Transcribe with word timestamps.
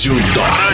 дзюдо. 0.00 0.69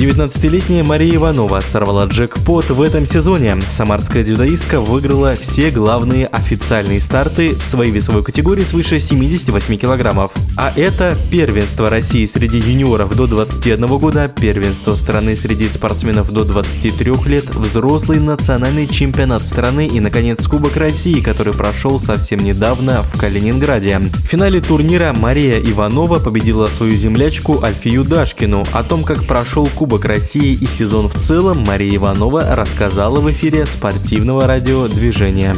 Про 0.00 0.06
дзюдо. 0.06 0.20
19-летняя 0.20 0.82
Мария 0.82 1.16
Иванова 1.16 1.60
сорвала 1.60 2.06
джекпот 2.06 2.70
в 2.70 2.82
этом 2.82 3.06
сезоне. 3.06 3.56
Самарская 3.70 4.24
дзюдоистка 4.24 4.80
выиграла 4.80 5.34
все 5.34 5.70
главные 5.70 6.26
официальные 6.26 7.00
старты 7.00 7.54
в 7.54 7.64
своей 7.64 7.92
весовой 7.92 8.22
категории 8.22 8.62
свыше 8.62 9.00
78 9.00 9.76
килограммов. 9.76 10.32
А 10.56 10.72
это 10.74 11.16
первенство 11.30 11.90
России 11.90 12.24
среди 12.24 12.58
юниоров 12.58 13.14
до 13.14 13.26
21 13.26 13.86
года, 13.98 14.28
первенство 14.28 14.94
страны 14.94 15.36
среди 15.36 15.68
спортсменов 15.68 16.32
до 16.32 16.44
23 16.44 17.12
лет, 17.26 17.46
взрослый 17.54 18.18
национальный 18.18 18.86
чемпионат 18.86 19.46
страны 19.46 19.86
и, 19.86 20.00
наконец, 20.00 20.46
Кубок 20.46 20.76
России, 20.76 21.20
который 21.20 21.52
прошел 21.52 22.00
совсем 22.00 22.40
недавно 22.40 23.02
в 23.02 23.18
Калининграде. 23.18 23.98
В 23.98 24.26
финале 24.26 24.60
турнира 24.60 25.12
Мария 25.12 25.58
Иванова 25.60 26.18
победила 26.18 26.66
свою 26.66 26.96
землячку 26.96 27.62
Альфию 27.62 28.04
Дашкину. 28.04 28.64
О 28.72 28.82
том, 28.82 29.04
как 29.04 29.24
прошел 29.24 29.66
Кубок 29.66 29.89
Кубок 29.90 30.04
России 30.04 30.52
и 30.52 30.66
сезон 30.66 31.08
в 31.08 31.14
целом 31.14 31.64
Мария 31.66 31.96
Иванова 31.96 32.54
рассказала 32.54 33.18
в 33.18 33.28
эфире 33.32 33.66
спортивного 33.66 34.46
радиодвижения. 34.46 35.56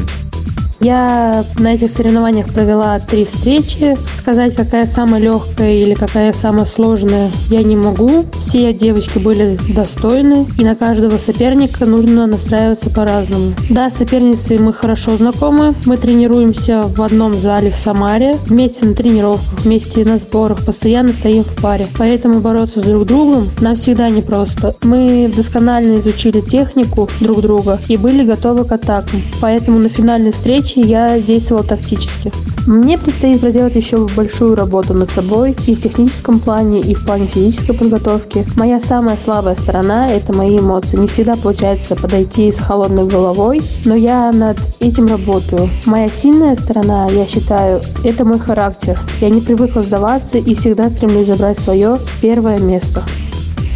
Я 0.83 1.45
на 1.61 1.75
этих 1.75 1.93
соревнованиях 1.93 2.53
провела 2.53 2.99
три 2.99 3.25
встречи. 3.25 3.97
Сказать, 4.19 4.57
какая 4.57 4.89
самая 4.89 5.21
легкая 5.21 5.75
или 5.75 5.95
какая 5.95 6.33
самая 6.33 6.67
сложная, 6.67 7.31
я 7.51 7.63
не 7.63 7.77
могу. 7.77 8.25
Все 8.41 8.73
девочки 8.73 9.19
были 9.19 9.59
достойны, 9.73 10.47
и 10.59 10.65
на 10.65 10.75
каждого 10.75 11.19
соперника 11.19 11.87
нужно 11.87 12.27
настраиваться 12.27 12.91
по-разному. 12.91 13.53
Да, 13.71 13.91
соперницы 13.91 14.59
мы 14.59 14.73
хорошо 14.73 15.17
знакомы. 15.17 15.77
Мы 15.87 15.97
тренируемся 15.99 16.83
в 16.83 17.01
одном 17.01 17.35
зале 17.35 17.71
в 17.71 17.77
Самаре, 17.77 18.37
вместе 18.47 18.85
на 18.85 18.95
тренировках, 18.95 19.61
вместе 19.61 20.05
на 20.05 20.19
сборах, 20.19 20.65
постоянно 20.65 21.13
стоим 21.13 21.45
в 21.45 21.63
паре. 21.63 21.87
Поэтому 21.97 22.41
бороться 22.41 22.81
с 22.81 22.85
друг 22.85 23.07
другом 23.07 23.49
нам 23.61 23.77
всегда 23.77 24.09
непросто. 24.09 24.75
Мы 24.83 25.33
досконально 25.35 26.01
изучили 26.01 26.41
технику 26.41 27.09
друг 27.21 27.41
друга 27.41 27.79
и 27.87 27.97
были 27.97 28.25
готовы 28.25 28.65
к 28.65 28.73
атакам. 28.73 29.23
Поэтому 29.41 29.79
на 29.79 29.89
финальной 29.89 30.33
встрече 30.33 30.72
матче 30.73 30.81
я 30.81 31.21
действовал 31.21 31.65
тактически. 31.65 32.33
Мне 32.67 32.97
предстоит 32.97 33.41
проделать 33.41 33.75
еще 33.75 34.07
большую 34.17 34.55
работу 34.55 34.95
над 34.95 35.11
собой 35.11 35.57
и 35.67 35.75
в 35.75 35.83
техническом 35.83 36.39
плане, 36.39 36.81
и 36.81 36.95
в 36.95 37.05
плане 37.05 37.27
физической 37.27 37.73
подготовки. 37.73 38.45
Моя 38.57 38.81
самая 38.81 39.17
слабая 39.23 39.57
сторона– 39.57 40.09
это 40.11 40.35
мои 40.35 40.59
эмоции. 40.59 40.97
Не 40.97 41.09
всегда 41.09 41.35
получается 41.37 41.97
подойти 41.97 42.53
с 42.53 42.59
холодной 42.59 43.07
головой, 43.07 43.63
но 43.85 43.97
я 43.97 44.31
над 44.33 44.59
этим 44.81 45.07
работаю. 45.07 45.69
Моя 45.87 46.09
сильная 46.09 46.57
сторона, 46.57 47.09
я 47.11 47.27
считаю, 47.27 47.81
это 48.05 48.25
мой 48.25 48.39
характер. 48.39 48.99
Я 49.21 49.31
не 49.31 49.41
привыкла 49.41 49.83
сдаваться 49.83 50.39
и 50.39 50.55
всегда 50.55 50.89
стремлюсь 50.89 51.27
забрать 51.27 51.59
свое 51.59 51.99
первое 52.21 52.59
место. 52.59 53.03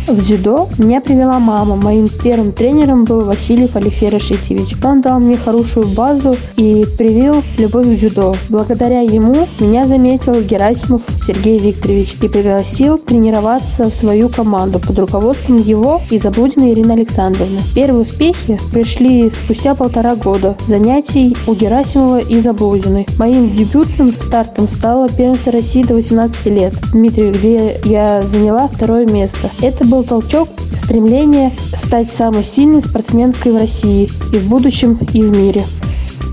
В 0.07 0.23
дзюдо 0.23 0.69
меня 0.79 1.01
привела 1.01 1.41
мама. 1.41 1.75
Моим 1.75 2.07
первым 2.07 2.53
тренером 2.53 3.05
был 3.05 3.25
Васильев 3.25 3.75
Алексей 3.75 4.09
Рашитьевич. 4.09 4.77
Он 4.85 5.01
дал 5.03 5.19
мне 5.19 5.37
хорошую 5.37 5.89
базу 5.89 6.37
и 6.57 6.87
привил 6.97 7.43
любовь 7.59 7.87
к 7.87 7.99
дзюдо. 7.99 8.37
Благодаря 8.49 9.01
ему 9.01 9.49
меня 9.59 9.85
заметил 9.85 10.41
Герасимов 10.41 11.03
Сергей 11.27 11.59
Викторович 11.59 12.19
и 12.23 12.29
пригласил 12.29 12.99
тренироваться 12.99 13.91
в 13.91 13.95
свою 13.95 14.29
команду 14.29 14.79
под 14.79 14.97
руководством 14.97 15.57
его 15.57 16.01
и 16.09 16.21
Заблудиной 16.21 16.73
Ирины 16.73 16.93
Александровны. 16.93 17.59
Первые 17.75 18.03
успехи 18.03 18.61
пришли 18.73 19.29
спустя 19.31 19.75
полтора 19.75 20.15
года 20.15 20.57
занятий 20.69 21.37
у 21.49 21.55
Герасимова 21.55 22.21
и 22.21 22.41
Заблудиной. 22.41 23.09
Моим 23.19 23.57
дебютным 23.57 24.11
стартом 24.11 24.69
стало 24.71 25.09
первенство 25.09 25.51
России 25.51 25.83
до 25.83 25.95
18 25.95 26.47
лет 26.47 26.75
в 26.75 26.93
Дмитриеве, 26.93 27.33
где 27.33 27.81
я 27.85 28.23
заняла 28.23 28.69
второе 28.69 29.05
место. 29.05 29.51
Это 29.61 29.85
был 29.85 29.96
был 29.97 30.05
толчок 30.05 30.51
в 30.59 30.85
стремление 30.85 31.53
стать 31.75 32.13
самой 32.13 32.45
сильной 32.45 32.83
спортсменкой 32.83 33.53
в 33.53 33.57
России 33.57 34.11
и 34.31 34.37
в 34.37 34.47
будущем, 34.47 34.99
и 35.15 35.23
в 35.23 35.35
мире. 35.35 35.65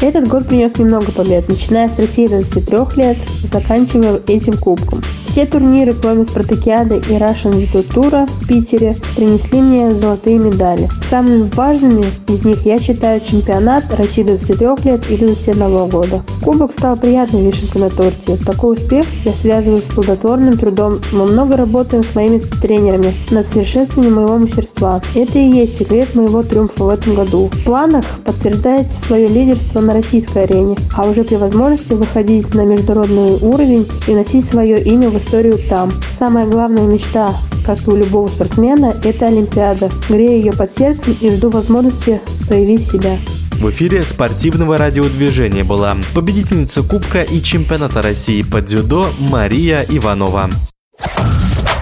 Этот 0.02 0.28
год 0.28 0.50
принес 0.50 0.78
немного 0.78 1.14
побед, 1.14 1.48
начиная 1.48 1.90
с 1.90 1.98
России 1.98 2.28
до 2.28 2.42
23 2.42 3.02
лет, 3.02 3.18
заканчивая 3.50 4.20
этим 4.28 4.58
кубком. 4.58 5.02
Все 5.34 5.48
турниры, 5.48 5.96
кроме 6.00 6.26
Спартакиады 6.26 6.98
и 6.98 7.14
Russian 7.14 7.54
Judo 7.54 7.82
Тура 7.92 8.28
в 8.28 8.48
Питере, 8.48 8.96
принесли 9.16 9.62
мне 9.62 9.92
золотые 9.96 10.38
медали. 10.38 10.88
Самыми 11.10 11.50
важными 11.56 12.06
из 12.28 12.46
них 12.46 12.64
я 12.68 12.78
считаю 12.78 13.20
чемпионат 13.20 13.84
России 13.98 14.22
до 14.22 14.38
23 14.38 14.92
лет 14.92 15.10
и 15.10 15.18
до 15.18 15.26
21 15.26 15.90
года. 15.90 16.22
Кубок 16.44 16.74
стал 16.74 16.98
приятной 16.98 17.50
вишенкой 17.50 17.82
на 17.82 17.90
торте. 17.90 18.38
Такой 18.46 18.76
успех 18.76 19.08
я 19.26 19.32
связываю 19.32 19.80
с 19.80 19.94
плодотворным 19.96 20.56
трудом. 20.56 21.00
Мы 21.12 21.26
много 21.26 21.58
работаем 21.58 22.04
с 22.04 22.14
моими 22.14 22.38
тренерами 22.38 23.16
над 23.32 23.48
совершенствованием 23.48 24.14
моего 24.14 24.38
мастерства. 24.38 25.02
Это 25.16 25.40
и 25.40 25.50
есть 25.50 25.80
секрет 25.80 26.14
моего 26.14 26.44
триумфа 26.44 26.84
в 26.84 26.90
этом 26.90 27.16
году. 27.16 27.50
В 27.52 27.64
планах 27.64 28.06
подтверждать 28.24 28.92
свое 28.92 29.28
лидерство 29.28 29.82
на 29.82 29.94
российской 29.94 30.44
арене, 30.44 30.78
а 30.96 31.10
уже 31.10 31.24
при 31.24 31.38
возможности 31.38 31.94
выходить 31.94 32.54
на 32.54 32.66
международный 32.66 33.40
уровень 33.42 33.88
и 34.08 34.14
носить 34.14 34.46
свое 34.46 34.80
имя 34.80 35.10
в 35.10 35.23
историю 35.24 35.58
там. 35.70 35.92
Самая 36.18 36.46
главная 36.46 36.84
мечта, 36.84 37.36
как 37.66 37.80
и 37.88 37.90
у 37.90 37.96
любого 37.96 38.28
спортсмена, 38.28 38.96
это 39.04 39.28
Олимпиада. 39.28 39.90
Грею 40.10 40.44
ее 40.44 40.54
под 40.54 40.72
сердцем 40.72 41.18
и 41.20 41.36
жду 41.36 41.50
возможности 41.50 42.20
проявить 42.48 42.86
себя. 42.86 43.18
В 43.54 43.70
эфире 43.70 44.02
спортивного 44.04 44.78
радиодвижения 44.78 45.64
была 45.64 45.96
победительница 46.14 46.84
Кубка 46.84 47.22
и 47.22 47.42
чемпионата 47.42 48.02
России 48.02 48.42
по 48.42 48.62
дзюдо 48.62 49.08
Мария 49.20 49.86
Иванова. 49.88 50.50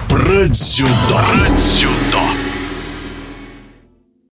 Про 0.10 0.46
дзюдо. 0.46 0.90
Про 1.10 1.58
дзюдо. 1.58 2.31